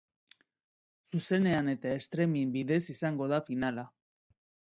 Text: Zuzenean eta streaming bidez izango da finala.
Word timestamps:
Zuzenean 1.17 1.69
eta 1.75 1.91
streaming 2.07 2.55
bidez 2.57 2.81
izango 2.97 3.31
da 3.35 3.43
finala. 3.51 3.87